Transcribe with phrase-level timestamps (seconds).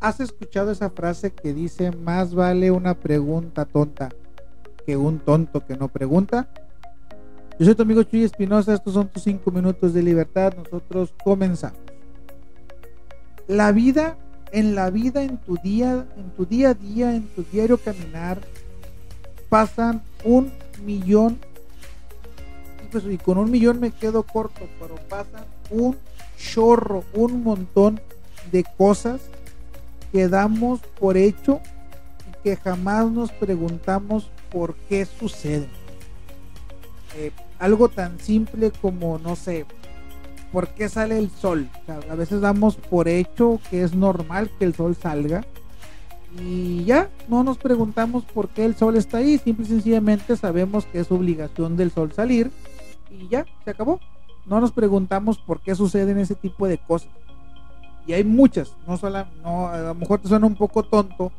[0.00, 4.10] ¿Has escuchado esa frase que dice más vale una pregunta tonta
[4.86, 6.48] que un tonto que no pregunta?
[7.58, 11.80] Yo soy tu amigo Chuy Espinosa, estos son tus cinco minutos de libertad, nosotros comenzamos.
[13.48, 14.16] La vida,
[14.52, 18.38] en la vida, en tu día, en tu día a día, en tu diario caminar,
[19.48, 20.52] pasan un
[20.84, 21.40] millón,
[22.92, 25.96] pues, y con un millón me quedo corto, pero pasan un
[26.36, 28.00] chorro, un montón
[28.52, 29.22] de cosas
[30.12, 31.60] que damos por hecho
[32.28, 35.70] y que jamás nos preguntamos por qué suceden.
[37.16, 39.66] Eh, algo tan simple como, no sé,
[40.52, 41.68] ¿por qué sale el sol?
[42.10, 45.44] a veces damos por hecho que es normal que el sol salga
[46.40, 50.84] y ya, no nos preguntamos por qué el sol está ahí, simple y sencillamente sabemos
[50.86, 52.50] que es obligación del sol salir
[53.10, 54.00] y ya, se acabó.
[54.46, 57.10] No nos preguntamos por qué suceden ese tipo de cosas.
[58.08, 61.30] Y hay muchas, no solo, no, a lo mejor te suena un poco tonto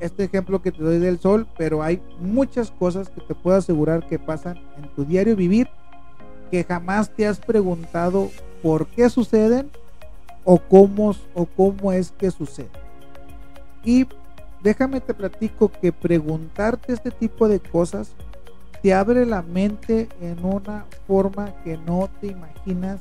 [0.00, 4.06] este ejemplo que te doy del sol, pero hay muchas cosas que te puedo asegurar
[4.06, 5.68] que pasan en tu diario vivir
[6.50, 8.30] que jamás te has preguntado
[8.62, 9.70] por qué suceden
[10.44, 12.70] o cómo, o cómo es que suceden.
[13.84, 14.06] Y
[14.62, 18.14] déjame te platico que preguntarte este tipo de cosas
[18.82, 23.00] te abre la mente en una forma que no te imaginas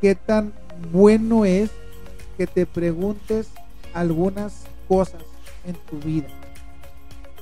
[0.00, 0.52] qué tan
[0.92, 1.70] bueno es
[2.36, 3.48] que te preguntes
[3.92, 5.22] algunas cosas
[5.66, 6.28] en tu vida.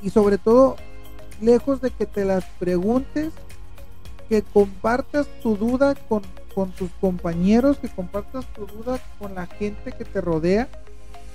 [0.03, 0.77] Y sobre todo,
[1.41, 3.33] lejos de que te las preguntes,
[4.28, 6.23] que compartas tu duda con,
[6.55, 10.69] con tus compañeros, que compartas tu duda con la gente que te rodea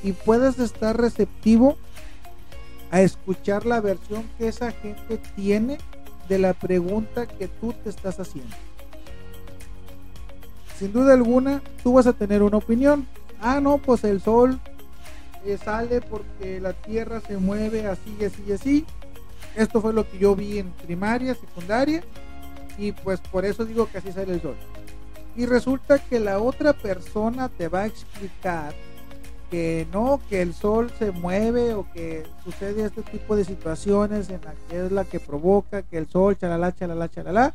[0.03, 1.77] y puedas estar receptivo
[2.91, 5.80] a escuchar la versión que esa gente tiene
[6.30, 8.55] de la pregunta que tú te estás haciendo.
[10.77, 13.07] Sin duda alguna, tú vas a tener una opinión.
[13.41, 14.59] Ah, no, pues el sol
[15.63, 18.85] sale porque la tierra se mueve así así así.
[19.55, 22.03] Esto fue lo que yo vi en primaria, secundaria,
[22.77, 24.55] y pues por eso digo que así sale el sol.
[25.36, 28.73] Y resulta que la otra persona te va a explicar
[29.52, 34.42] que no, que el sol se mueve o que sucede este tipo de situaciones en
[34.42, 37.53] la que es la que provoca que el sol, chalala, chalala, chalala.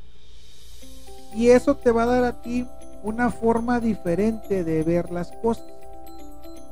[1.35, 2.67] Y eso te va a dar a ti
[3.03, 5.65] una forma diferente de ver las cosas.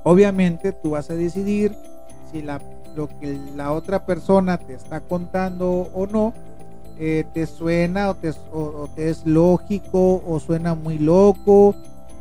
[0.02, 1.76] Obviamente tú vas a decidir
[2.30, 2.60] si la,
[2.94, 6.32] lo que la otra persona te está contando o no
[6.98, 11.74] eh, te suena o te, o te es lógico o suena muy loco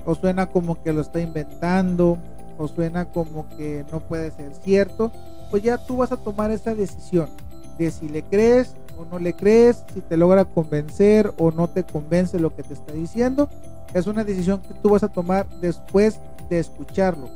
[0.06, 2.18] o suena como que lo está inventando
[2.58, 5.12] o suena como que no puede ser cierto,
[5.52, 7.30] pues ya tú vas a tomar esa decisión
[7.78, 11.84] de si le crees o no le crees, si te logra convencer o no te
[11.84, 13.50] convence lo que te está diciendo.
[13.94, 16.20] Es una decisión que tú vas a tomar después
[16.50, 17.30] de escucharlo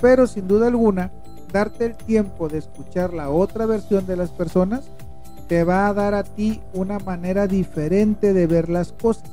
[0.00, 1.10] pero sin duda alguna,
[1.52, 4.84] darte el tiempo de escuchar la otra versión de las personas
[5.48, 9.30] te va a dar a ti una manera diferente de ver las cosas.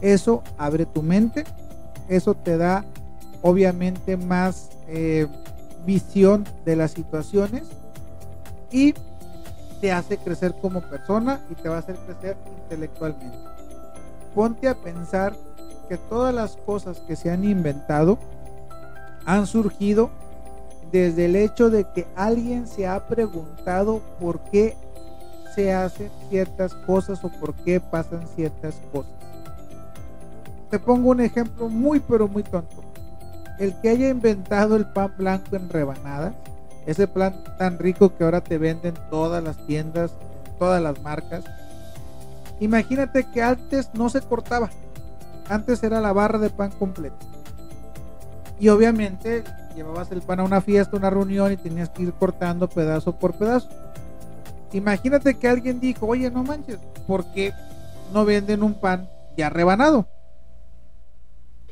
[0.00, 1.44] Eso abre tu mente,
[2.08, 2.84] eso te da
[3.42, 5.26] obviamente más eh,
[5.84, 7.64] visión de las situaciones
[8.70, 8.94] y
[9.80, 13.36] te hace crecer como persona y te va a hacer crecer intelectualmente.
[14.32, 15.36] Ponte a pensar
[15.88, 18.18] que todas las cosas que se han inventado
[19.24, 20.10] han surgido
[20.90, 24.76] desde el hecho de que alguien se ha preguntado por qué
[25.54, 29.12] se hacen ciertas cosas o por qué pasan ciertas cosas.
[30.70, 32.82] Te pongo un ejemplo muy pero muy tonto.
[33.58, 36.34] El que haya inventado el pan blanco en rebanadas,
[36.86, 40.12] ese plan tan rico que ahora te venden todas las tiendas,
[40.58, 41.44] todas las marcas.
[42.60, 44.70] Imagínate que antes no se cortaba.
[45.48, 47.18] Antes era la barra de pan completa
[48.62, 49.42] y obviamente
[49.74, 53.34] llevabas el pan a una fiesta, una reunión y tenías que ir cortando pedazo por
[53.34, 53.68] pedazo.
[54.72, 57.52] Imagínate que alguien dijo, oye, no manches, ¿por qué
[58.12, 60.06] no venden un pan ya rebanado?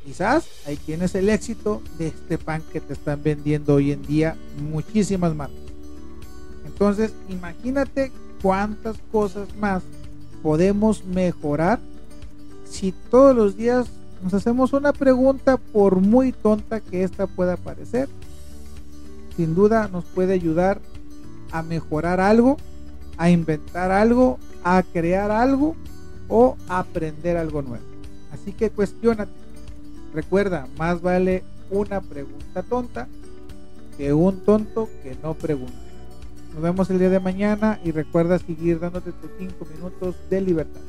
[0.03, 4.35] Quizás ahí tienes el éxito de este pan que te están vendiendo hoy en día
[4.59, 5.57] muchísimas marcas.
[6.65, 8.11] Entonces, imagínate
[8.41, 9.81] cuántas cosas más
[10.43, 11.79] podemos mejorar
[12.71, 13.87] si todos los días
[14.23, 18.07] nos hacemos una pregunta por muy tonta que esta pueda parecer.
[19.35, 20.79] Sin duda nos puede ayudar
[21.51, 22.57] a mejorar algo,
[23.17, 25.75] a inventar algo, a crear algo
[26.29, 27.83] o a aprender algo nuevo.
[28.31, 29.31] Así que cuestionate.
[30.13, 33.07] Recuerda, más vale una pregunta tonta
[33.97, 35.73] que un tonto que no pregunta.
[36.53, 40.81] Nos vemos el día de mañana y recuerda seguir dándote tus 5 minutos de libertad.